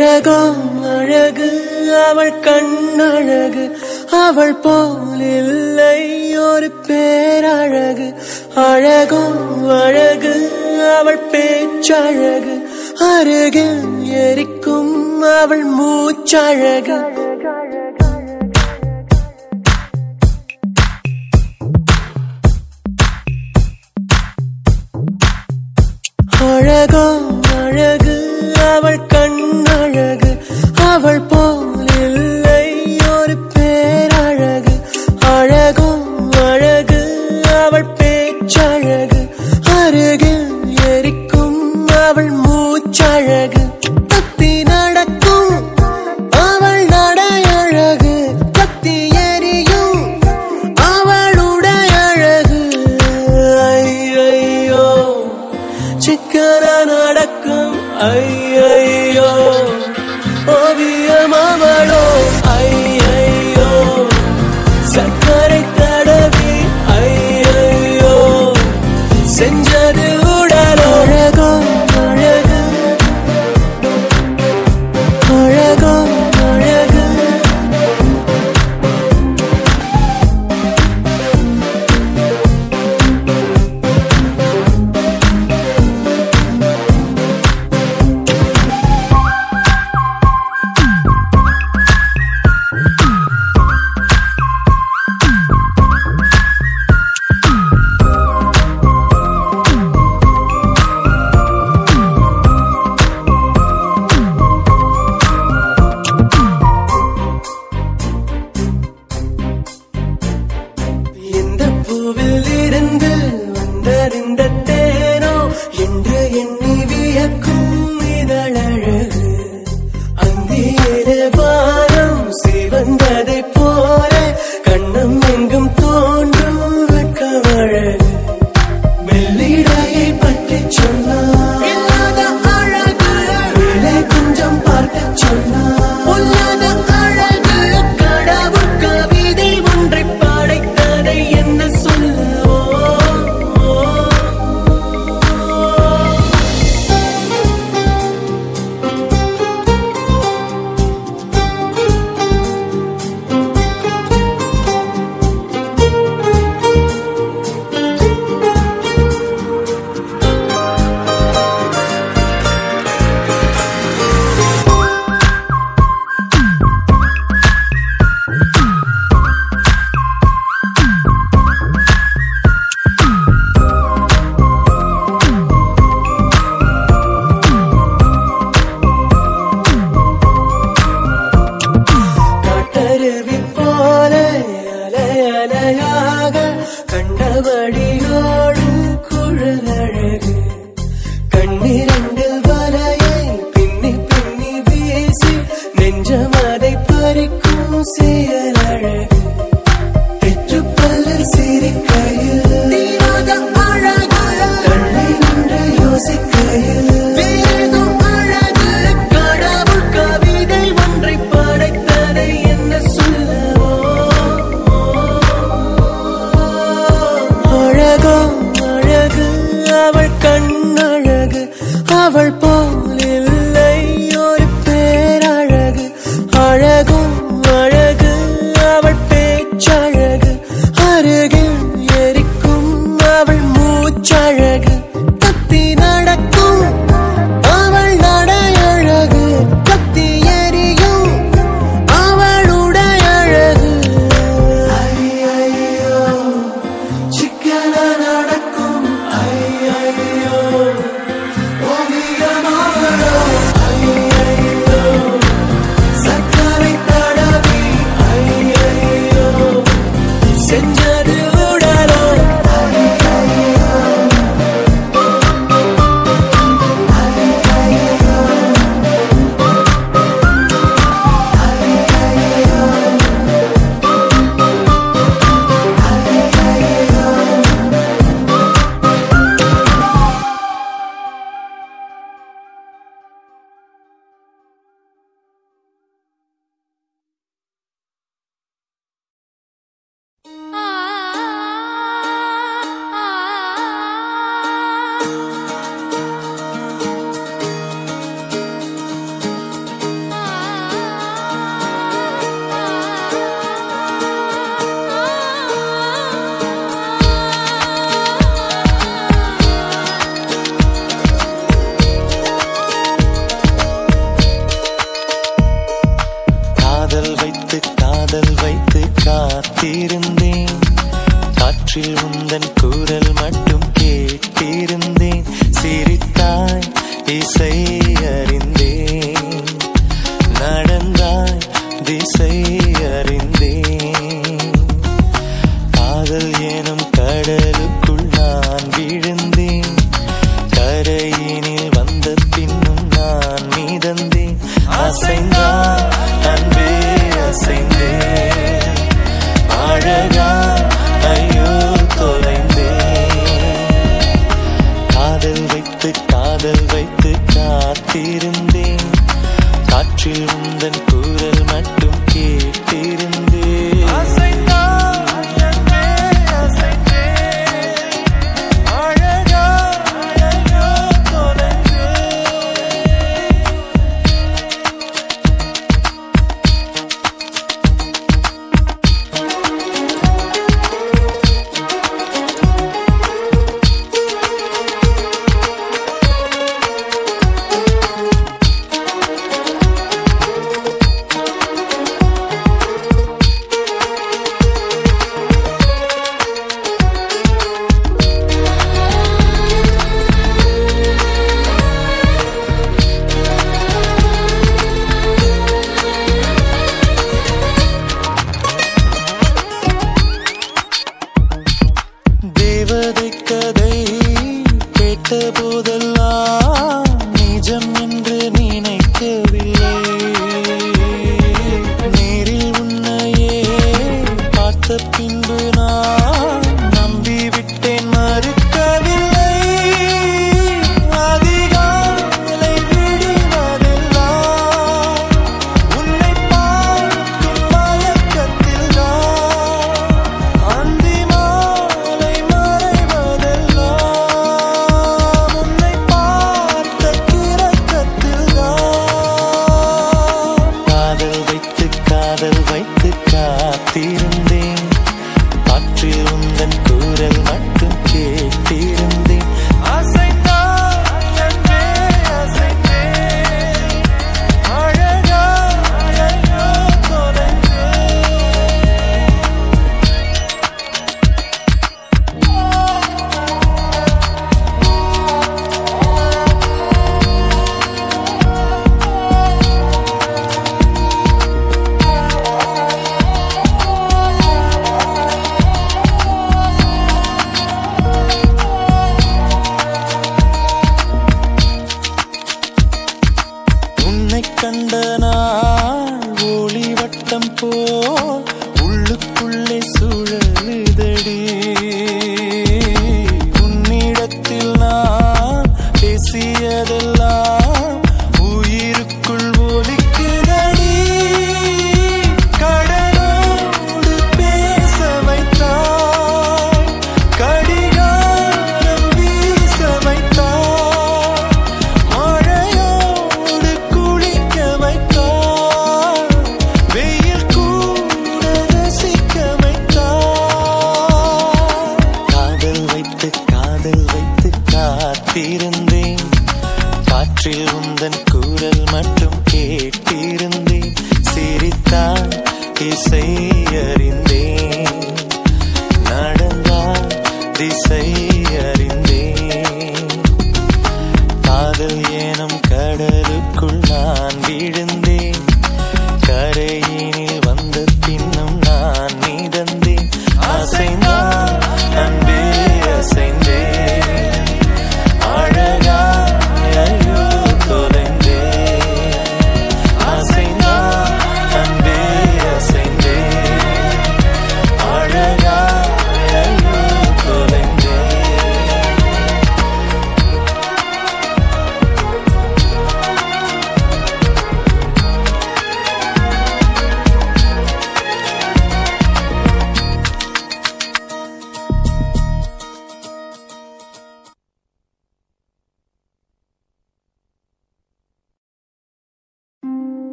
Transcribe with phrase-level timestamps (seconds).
[0.00, 1.48] அழகாம் அழகு
[2.04, 3.76] அவள் கண்ணழகு
[4.10, 8.14] அவள் போல் இல்லை ஒரு பேரழகு.
[8.54, 10.34] அழகும் அழகு
[11.00, 12.68] அவள் பேச்சழகு.
[12.94, 17.18] அருகில் எரிக்கும் அவள் மூச்சழகு.
[26.40, 28.18] அழகும் அழகு
[28.76, 29.29] அவள் கண்
[30.90, 31.42] அவள் போ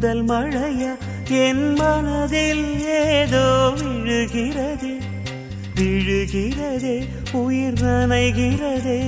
[0.00, 0.96] முதல் மழைய
[1.28, 4.92] என் மனதில் ஏதோ விழுகிறதே
[5.74, 9.00] விழுகிறதே உயிர் நனைகிறதே.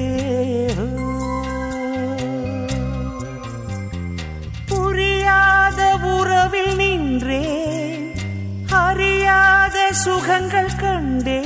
[4.66, 7.42] புரியாத உறவில் நின்றே
[8.70, 11.40] அறியாத சுகங்கள் கண்டே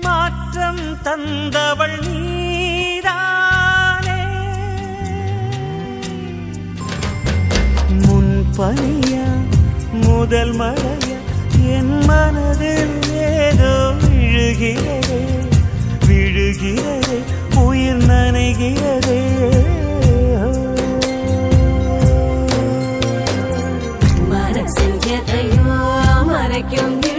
[0.00, 2.35] மாற்றம் தந்தவள் நீ.
[8.56, 9.24] பனியா
[9.92, 11.18] முதல் மழையா?
[11.66, 15.20] என் மனதில் ஏதோ விழுகிறதே.
[16.08, 17.18] விழுகிறதே
[17.56, 19.20] உயிர் நனைகிறதே.
[24.28, 24.98] மனசில்
[26.26, 27.15] மறைக்கும்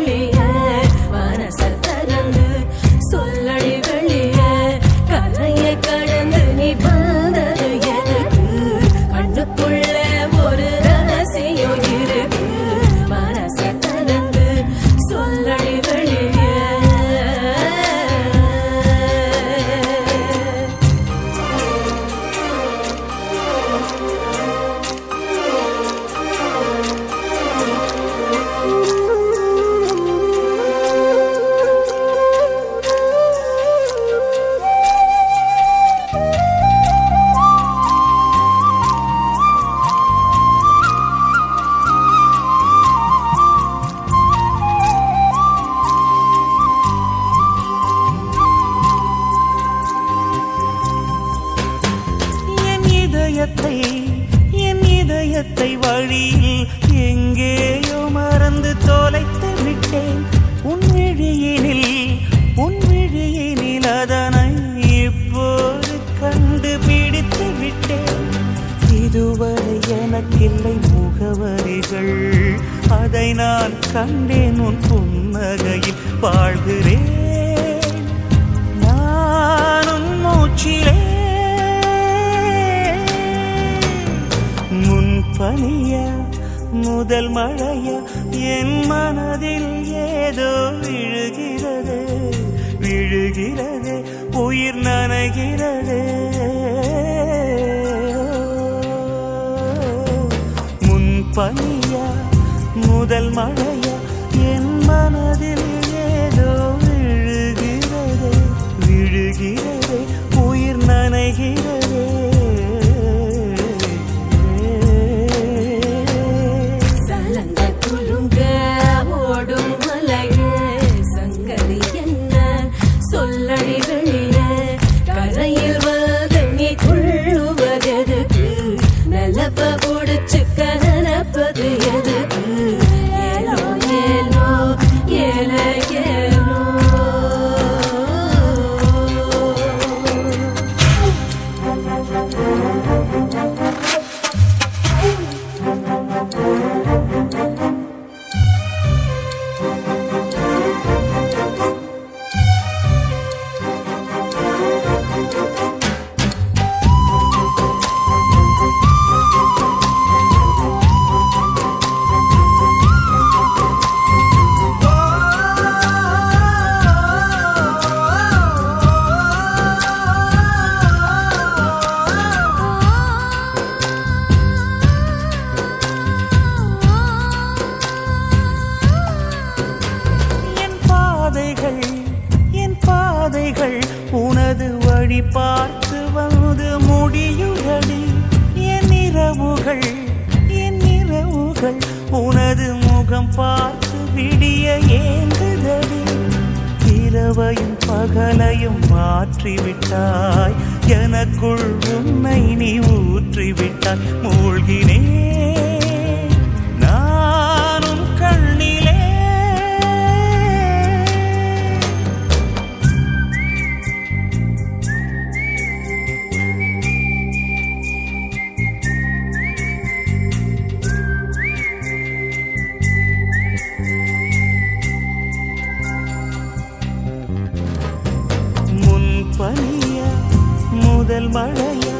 [231.17, 231.93] காதல் மழையா?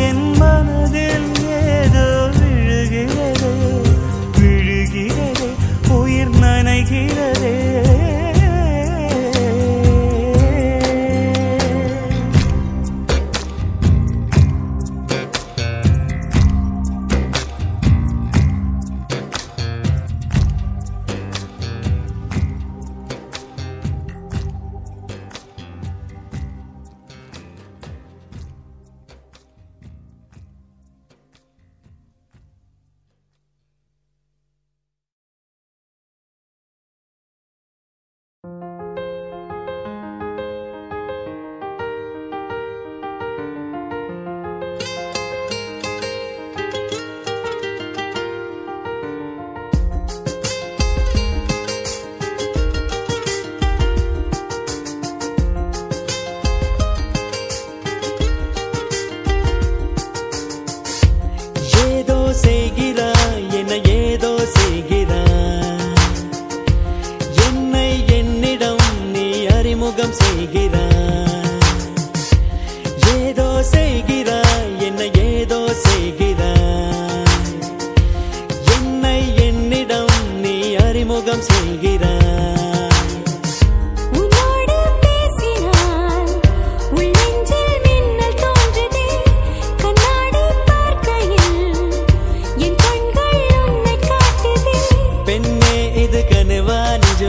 [0.00, 1.26] என் மனதில்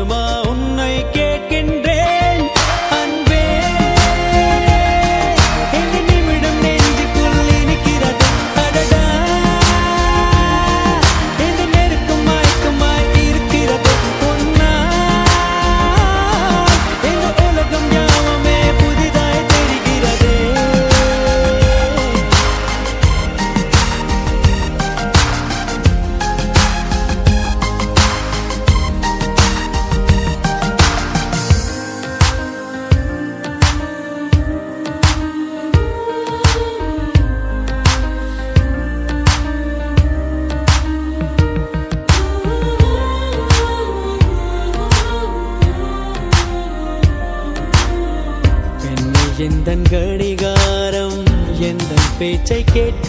[0.02, 0.41] başıma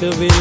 [0.03, 0.32] to be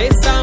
[0.00, 0.39] Esa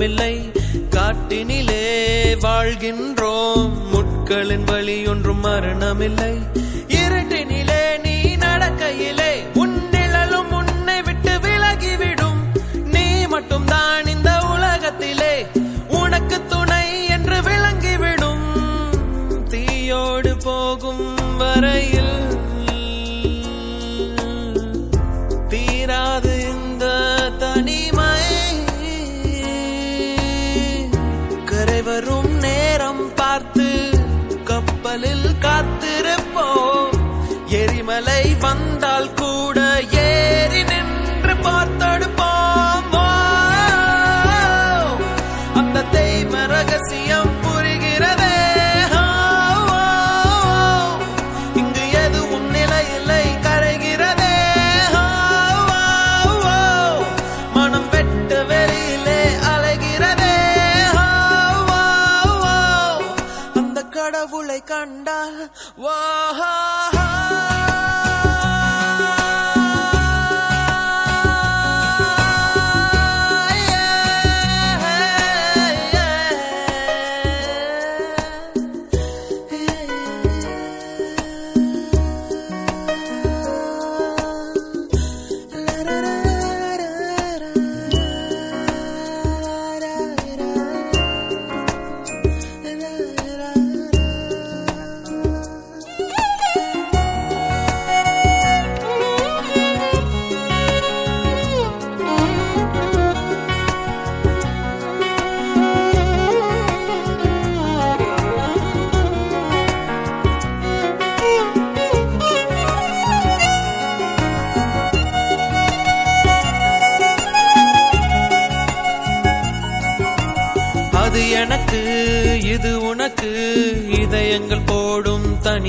[0.00, 0.52] இல்லை
[0.90, 1.84] காட்டினிலே
[2.42, 3.72] வாழ்கின்றோம்.
[3.92, 6.32] முட்களின் வழி ஒன்றும் மரணமில்லை.
[6.88, 12.40] இருட்டினிலே நீ நடக்கையிலே உன் நிழலும் உன்னை விட்டு விலகிவிடும்.
[12.84, 14.45] நீ மட்டும்தான் இந்த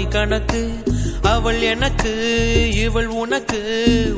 [0.08, 0.84] கணக்கு
[1.22, 2.12] அவள் எனக்கு
[2.74, 3.60] இவள் உனக்கு.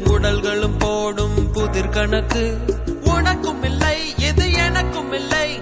[0.05, 2.57] உடல்களும் போடும் புதிர் கணக்கு.
[3.03, 5.61] உனக்கும் இல்லை இது எனக்கும் இல்லை.